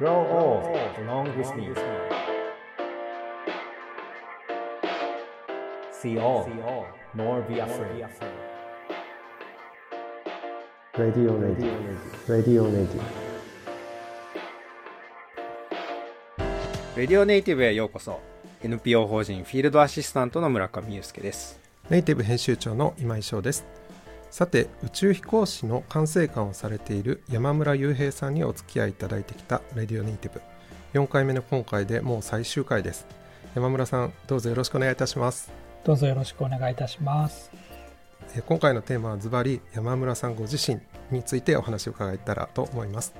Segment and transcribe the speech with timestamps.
[0.00, 0.64] Grow old
[1.04, 1.68] along with me.
[5.92, 6.48] See all,
[7.14, 8.06] nor be afraid.
[10.96, 13.02] Radio Native Radio Native
[16.96, 18.20] レディオネイティブへようこそ
[18.62, 21.60] NPO 法人フィールドアシスタントの村上祐介です
[21.90, 23.79] ネイティブ編集長の今井翔です
[24.30, 30.40] さて宇宙飛行士の管制官をされている山村雄平さんにお付き合いいただいてきたレディオネイティブ。
[30.94, 33.06] 4回目の今回でもう最終回です。
[33.54, 35.50] 山村さんどうぞよろしくお願いいたします。
[35.84, 37.50] どうぞよろしくお願いいたします。
[38.34, 43.12] えー今回のテーマはズバリ山村さんご自身についてお話を伺えたらと思います。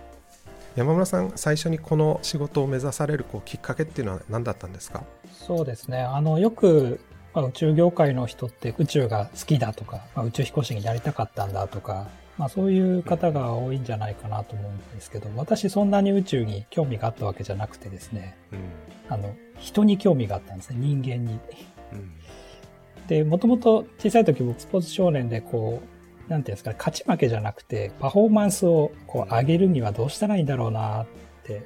[0.77, 5.03] 山村さん最初にこの仕事を目指されるこうきっかけっていうのは何だったんですか？
[5.33, 6.01] そうですね。
[6.03, 7.01] あの、よく、
[7.35, 18.59] まあ、宇宙業界の人って宇宙が好きだとか、まあ、宇宙飛行士になりたかったんだとか、まあそういう方が多いんじゃないかなと思うんですけど、私そんなに宇宙に興味があったわけじゃなくてですね、うん
[19.09, 21.39] あの、人に興味があったんですね、人間に。
[21.93, 22.13] うん
[23.09, 25.83] で、もともと小さい時僕スポーツ少年でこ
[26.29, 31.07] う、なんていうんですかね、勝ち負けじゃなくて、パフォーマンスをこう上げるにはどうしたらいいんだろうなっ
[31.43, 31.63] て、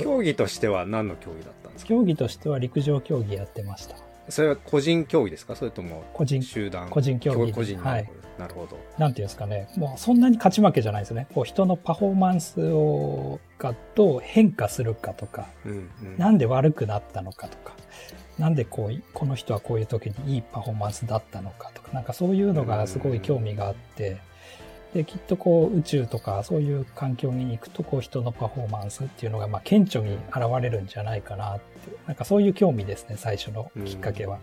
[0.00, 1.88] 競技としては何の競技だったんですか？
[1.90, 3.94] 競技としては陸上競技やってました。
[4.28, 5.56] それは個人競技ですか？
[5.56, 6.88] それとも個人、集団？
[6.90, 8.10] 個人競技個人のはい。
[8.38, 11.26] なるほど、なんていうんですかね、もうそんなに勝ち負けじゃないですね。
[11.34, 16.18] こう人のパフォーマンスを、がどう変化するかとか、うんうん。
[16.18, 17.74] なんで悪くなったのかとか、
[18.38, 24.18] なんでこう、この人はこういう時にいいパフォーマンスだったのかとか、なんかそういうのがすごい興味があって、
[24.94, 31.62] で、きっとこう宇宙とかそういう環境に行くとこう人のパフォーマンスっていうのがまあ顕著に現れるんじゃないかなって、
[32.06, 34.38] なんかそういう興味ですね、最初のきっかけは。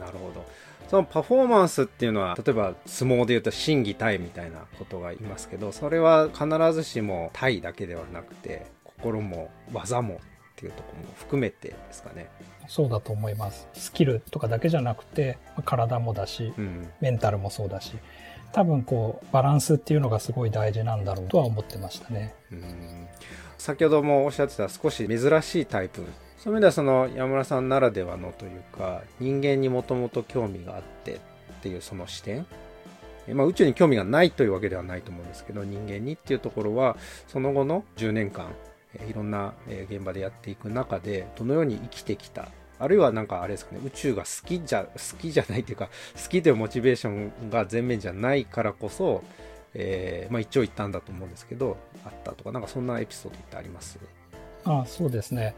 [0.00, 0.44] なるほど
[0.88, 10.20] そのパフォーマンスっていうのは例えば相撲でいうと心技体みたいなことが言いますけどそれは必ずしも体だけではなくて心も技も
[10.56, 12.30] っていうところも含めてですかね。
[12.66, 13.68] そうだと思います。
[13.74, 16.88] スキルとかだけじゃなくて、まあ体もだし、うん。
[17.00, 17.92] メンタルもそうだし、
[18.52, 22.34] 多分こう、バランスっていうのがすごい大事なんだろうとは思ってましたね。
[22.50, 23.08] うん。
[23.58, 26.02] 先ほどもおっしゃってた少し珍しいタイプ。
[26.38, 31.18] そういう意味ではその山村さんならではのというか人間にもともと興味があってっ
[31.62, 32.46] ていうその視点。
[33.26, 36.96] えまあ、宇宙に興味がないというわけではないと思うんですけど人間にっていうところは
[37.26, 38.75] その後の10年間え
[39.08, 42.48] いろんなえ現場でやっていく中でどのように生きてきた
[42.78, 45.88] あるいはなんかあれですかね宇宙が好きじゃ好きじゃないというか
[46.22, 49.22] 好きというモチベーションが前面じゃないからこそ
[49.78, 53.98] えーまあ、一長一短だと思うんですけどあったとかなんかそんなエピソードってあります？
[54.64, 55.54] ああそうですね。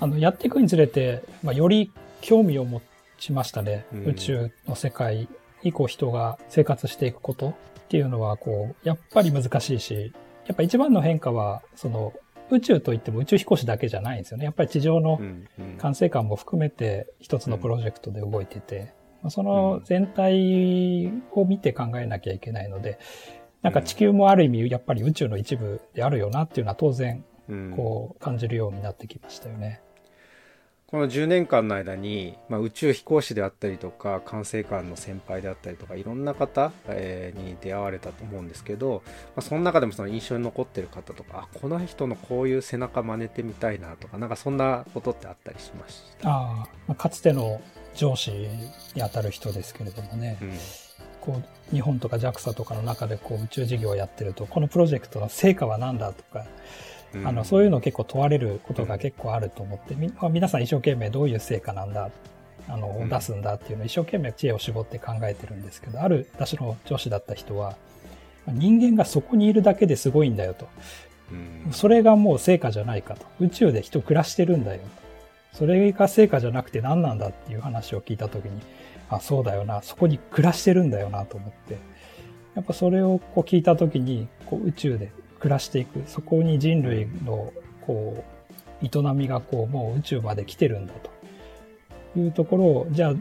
[0.00, 1.90] あの、やっていくにつれて、まあ、より
[2.20, 2.82] 興味を持
[3.18, 3.86] ちましたね。
[3.92, 5.28] うん宇宙の世界
[5.62, 7.52] にこう人が生活していくことっ
[7.88, 10.12] ていうのは、こう、やっぱり難しいし、
[10.46, 12.12] やっぱ一番の変化は、その、
[12.50, 14.44] 宇宙といっても宇宙飛行士だけじゃないんですよね。
[14.44, 22.98] やっぱり地上のうんうん管制官も含めて一つのプロジェクトで動いてて、まあその全体を見て考えなきゃいけないので、
[23.62, 29.80] なんか地球もある意味やっぱり宇宙の一部であるよなっていうのは当然うんこう感じるようになってきましたよね。
[30.94, 46.30] この10年間の間に、まあ、宇宙飛行士であったりとか管制官の先輩であったりとかいろんな方、えーに出会われたと思うんですけど、まあ、その中でもその印象に残ってる方とかあこの人のこういう背中真似てみたいなとかなんかそんなことってあったりしました？
[46.30, 47.60] ああ、まあかつての
[47.96, 48.48] 上司に
[48.98, 50.52] 当たる人ですけれどもね、うん。
[51.20, 56.44] こう日本とか JAXA とかの中でこう宇宙事業をやってると、このプロジェクトの成果は何だとか、
[57.24, 62.10] あの、そういうのを結構問われることが結構あると思って、みまあ皆さん一生懸命どういう成果なんだ、
[62.68, 67.76] あの、うん出すんだっていうのを一生懸命知恵を絞って考えてるんですけど、ある私の上司だった人は、
[68.46, 70.68] 人間がそこにいるだけですごいんだよと。
[71.32, 71.34] う
[71.68, 73.26] んそれがもう成果じゃないかと。
[73.40, 74.80] 宇宙で人暮らしてるんだよ
[75.52, 75.58] と。
[75.58, 78.60] それが成果じゃなくて何なんだっていう話を聞いたときに、
[79.08, 81.78] あ、そうだよな、そこに暮らしてるんだよなと思って。
[82.54, 85.10] やっぱそれをこう聞いたときに、こう宇宙で
[85.44, 87.52] 暮らしていく、そこに人類の
[87.82, 88.24] こ
[88.82, 91.10] う、営みがこうもう宇宙まで来てるんだと。
[92.18, 93.14] いうところを、じゃあ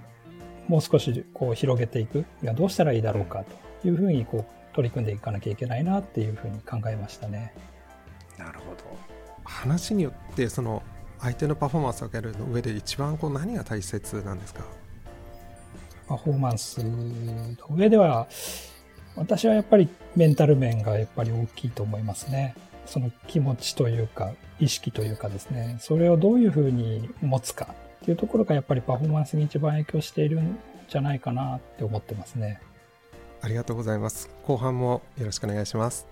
[0.70, 2.24] もう少しこう広げていく。
[2.42, 3.44] にはどうしたらいいだろうか
[3.82, 7.54] というふうにこう取り組んでいかなきゃいけないなっていうふうに考えましたね。
[8.38, 8.78] なるほど。
[9.44, 10.82] 話によってその
[11.20, 14.64] 相手のパフォーマンスを上げるの上で一番こう何が大切なんですか？
[16.08, 18.28] パフォーマンスの上では、
[19.16, 22.56] 私はやっぱりメンタル面がやっぱり大きいと思いますね。
[22.86, 32.60] その気持ちというか、意識というかですね、それをどういうふうに持つかっていうところがやっぱりパフォーマンスに一番影響しているんじゃないかなって思ってますね。
[33.42, 36.08] ありがとうございます後半もよろしくお願いします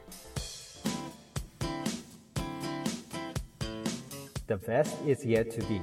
[4.47, 5.79] The best is yet to be.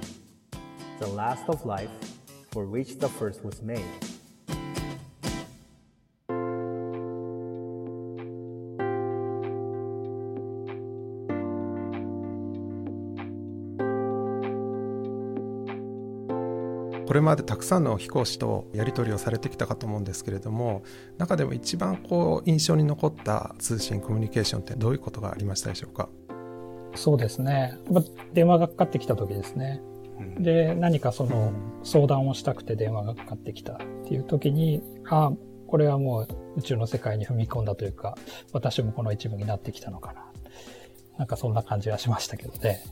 [1.00, 1.88] The last of life
[2.52, 3.80] for which the first was made.
[17.18, 20.82] れまでたくさんの飛行士とやり取りをされてきたかと思うんですけれども
[21.18, 26.08] 中でも一番こう印象に残った通信コミュニケーションってどういうことがありましたでしょうか？
[26.94, 27.78] そうですね。
[28.32, 29.82] 電話がかかってきた時ですね。
[30.18, 31.52] うんで、何かその
[31.84, 35.30] 相談をしたくて電話がかかってきたっていう時に、あ
[35.66, 38.16] これはもう宇宙の世界に踏み込んだというか、
[38.52, 40.24] 私もこの一部になってきたのかな。
[41.18, 42.82] なんかそんな感じはしましたけどね。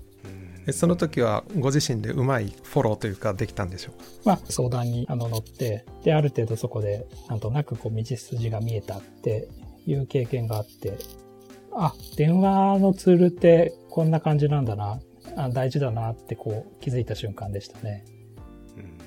[0.73, 4.05] その時はご自身でうまいフォローというかできたんでしょうか？
[4.25, 9.49] まあ相談にあの乗って、で、ある程度そこでなんとなくこう道筋が見えたって
[9.87, 10.99] いう経験があって、
[11.73, 15.01] あ、電話のツールってこんな感じなんだな、
[15.37, 18.05] あ大事だなってこう気づいた瞬間でしたね。
[18.77, 18.99] うん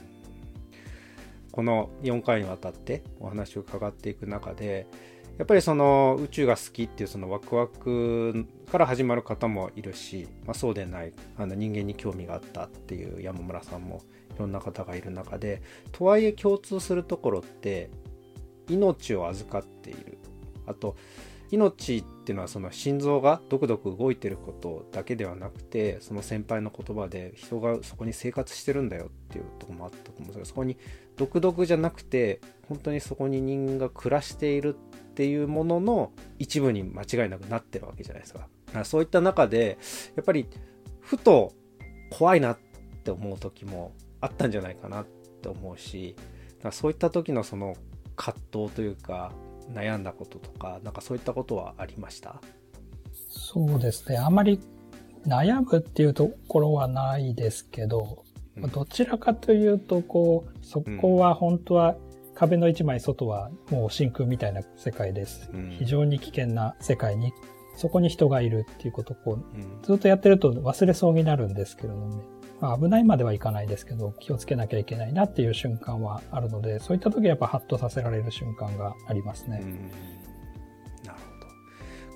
[1.51, 4.87] この4回にわたってお話を伺っていく中で
[5.39, 14.01] やっぱりその宇宙が好きっていうそのワクワクから始まる方もいるし、まあ、そうでないあの人間に興味があったっていう山村さんも
[14.35, 15.61] いろんな方がいる中で
[15.93, 17.89] とはいえ共通するところって
[18.67, 20.19] 命を預かっている。
[20.67, 20.97] あと
[21.51, 30.77] 命っていうのはその心臓がドクドク動いてることだけではなくてその先輩の言葉で人がそこに生活してるんだよっていうとこもあったと思うんですけどそこに
[31.17, 38.47] ドクドクじゃなくて本当にそこに人間が暮らしているっていうものの一部に間違いなくなってるわけじゃないですか。
[38.71, 39.77] かそういった中で
[40.15, 40.47] やっぱり
[41.01, 41.53] ふと
[42.11, 42.59] 怖いなっ
[43.03, 45.05] て思う時もあったんじゃないかなっ
[45.41, 46.15] て思うし
[46.57, 47.75] だからそういった時のその
[48.15, 49.31] 葛藤というか
[49.71, 52.41] 悩んだこととかなんかそういったことはありました？
[53.29, 54.17] そうですね。
[54.17, 54.59] あまり
[55.27, 58.23] 悩むっていうところはないですけど、
[58.55, 61.95] うんまあどちらかというと、こう、そこは本当は
[62.35, 65.49] 壁の一枚外はもう真空みたいな世界です。
[65.53, 67.31] うん非常に危険な世界に、
[67.75, 72.23] そこに人がいるっていうことをこう、うんずっとやってると忘れそうになるんですけれどもね。
[72.61, 79.61] まあ、危ないまではいかないですけど、気をつけなきゃいけないなっていう瞬間はあるので、そういった時はやっぱハッとさせられる瞬間がありますね。
[79.63, 79.89] うん
[81.05, 81.47] なるほど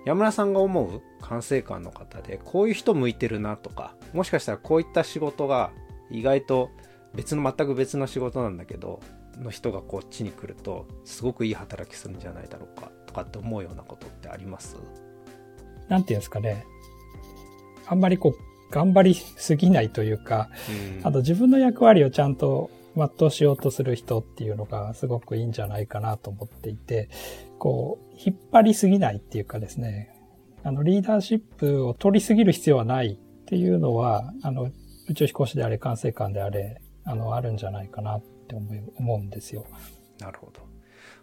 [0.05, 5.71] 山村さんが思う管制官の方でこういう人向いてるなとかもしかしたらこういった仕事が
[6.11, 6.69] 意外と
[7.15, 8.99] 別の全く別の仕事なんだけど
[9.37, 14.75] の人がこっちに来るとすごくいい働きするんじゃないだろうかとかって思うようなことってあります？
[15.87, 16.65] なんていうんですかね。
[17.87, 18.37] あんまりこう、
[18.73, 20.49] 頑張りすぎないというか、
[21.03, 27.07] あと自分の役割をちゃんと全うしようとする人っていうのがすごくいいんじゃないかなと思っていて、
[27.59, 30.09] こう、引っ張りすぎないっていうかですね、
[30.63, 34.71] あの、リーダーシップを取りすぎる必要はないっていうのは、あの、
[35.07, 39.65] 宇宙飛行士であれ、管制官であれ、あの、あるんじゃないかなって思うんですよ。
[40.19, 40.61] なるほど。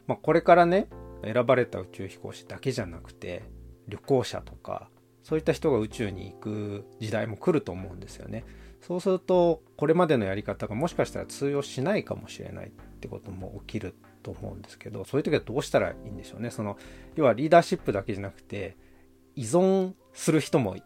[0.06, 0.86] まあ、これからね、
[1.24, 3.42] 選ばれた宇宙飛行士だけじゃなくて、
[3.88, 4.88] 旅行者とか、
[5.22, 8.44] そういった人が宇宙に行く時代も来ると思うんですよね。
[8.80, 12.70] そうすると、これまでのやり方がもしかしたら通用しないかもしれないっ
[13.00, 16.50] てことも起きると思うんですけど、そういう時はどうしたらいいんでしょうね。
[16.50, 16.78] その、
[17.14, 18.76] 要はリーダーシップだけじゃなくて、
[19.36, 20.76] 依存する人も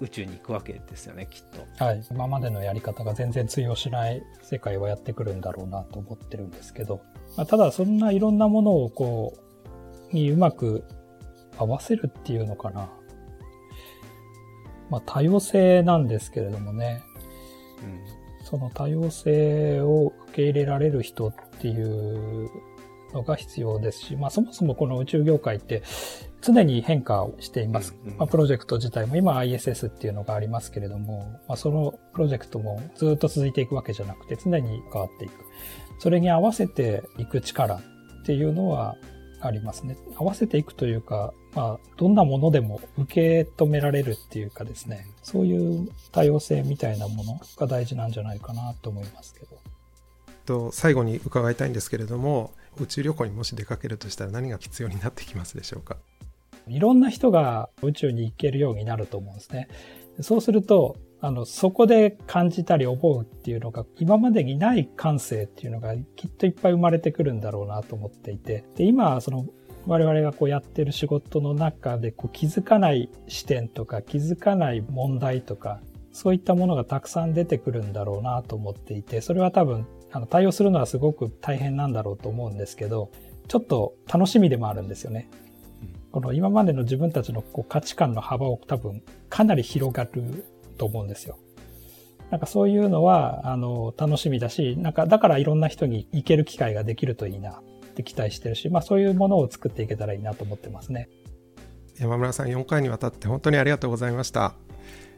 [0.00, 1.84] 宇宙に行くわけですよね、きっと。
[1.84, 2.04] はい。
[2.10, 7.02] 今までのやり方が全然通用しない世界をやってくるんだろうなと思ってるんですけど、
[7.36, 9.34] まあ、ただそんないろんなものをこ
[10.10, 10.84] う、にうまく
[11.56, 12.90] 合わせるっていうのかな。
[14.90, 17.02] まあ多様性なんですけれどもね、
[17.82, 18.44] うん。
[18.44, 22.50] その多様性を受け入れられる人っていう
[23.12, 25.82] のが必要ですし、まあそもそもこの宇宙業界って
[26.42, 27.96] 常に変化をしています。
[28.04, 35.32] うんうんまあプロジェクト自体も今 ISS っていうのがありますけれども、まあそのプロジェクトもずっと続いていくわけじゃなくて常に変わっていく。
[35.98, 37.80] それに合わせていく力っ
[38.26, 38.96] ていうのは
[39.48, 39.96] ありますね。
[40.16, 49.46] 合わせていくというか、まあどんなものでも受け止められるっていうかですね、そういう多様性みたいなものが大事なんじゃないかなと思いますけど。
[50.46, 55.96] と最後に伺いたいんですけれども宇宙旅行にもし出かけるとしたら何が必要になってきますでしょうか？
[56.68, 59.68] いろんな人が宇宙に行けるようになると思うんですね。
[60.20, 69.46] そうすると、あの、そこで感じたり思うっていうのが、今までにない感性っていうのがきっといっぱい生まれてくるんだろうなと思っていて、で、今、その、
[69.86, 75.80] 我々がこうやってる仕事の中でこう気づかない視点とか気づかない問題とか、
[76.12, 83.10] そういったものがたくさん出てくるんだろうなと思っていて、それは多分、あの、対応するのはすごく大変なんだろうと思うんですけど、
[83.48, 85.30] ちょっと楽しみでもあるんですよね。
[86.12, 91.38] この今までの自分たちのこう価値観の幅を多分かなり広がると思うんですよ。
[92.30, 97.62] なんかそういうのは、あの、楽しみだし、なんか、だからいろんな人に行ける機会ができるといいなっ
[97.94, 101.08] て期待してるし、まあそういうものを作っていけたらいいなと思ってますね。
[101.98, 104.54] 山村さん4回にわたって本当にありがとうございました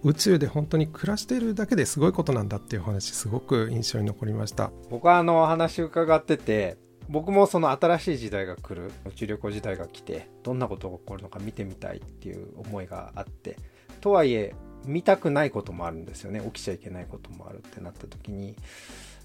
[0.02, 6.76] 宇宙で本当に暮らしているだけですごいことなんだっていう話すごく印象に残りました僕はあの話伺ってて
[7.08, 13.56] 僕もその新しい時代が来る宇宙旅行時代が来てどんなことが起こるのか見てみたいっていう思いがあって
[14.00, 14.54] とはいえ
[14.86, 16.40] 見たくないこともあるんですよね。
[16.40, 18.56] 起きちゃいけないこともあるってなった時に。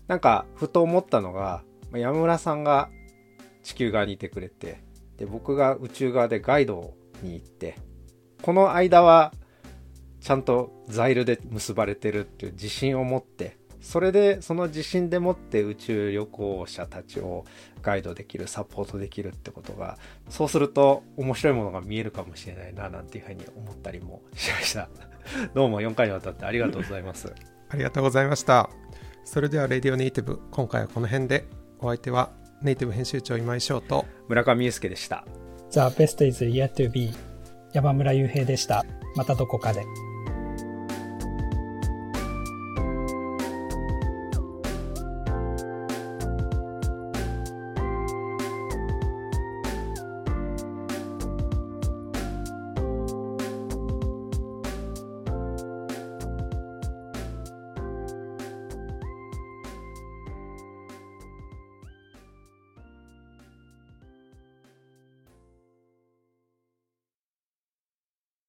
[0.07, 1.63] なんかふと思ったのが
[1.93, 2.89] 山村さんが
[3.63, 4.83] 地球側にいてくれて
[5.17, 7.77] で僕が宇宙側でガイドに行って
[8.41, 9.33] この間は
[10.19, 17.45] ちゃんとザイルで結ばれてるっていう自信を持ってそれでその自信でもって宇宙旅行者たちを
[17.81, 19.97] ガイドできるサポートできるってことが
[20.29, 25.10] そうすると面白いものが見えるかもしれないななんていうふうに思ったりもしました。
[25.53, 27.33] どうも4回にわたってありがとうございます。
[27.69, 28.69] ありがとうございました。
[29.23, 31.45] それではレディオネイティブ今回はこの辺で。
[31.79, 32.29] お相手は
[32.61, 35.25] ネイティブ編集長今井翔と村上祐介でした。
[35.71, 37.11] The best is yet to be
[37.73, 38.85] 山村雄平でした。
[39.15, 39.81] またどこかで。